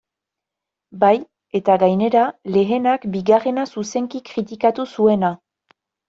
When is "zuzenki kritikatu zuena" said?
3.75-5.31